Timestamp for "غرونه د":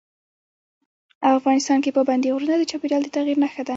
2.33-2.63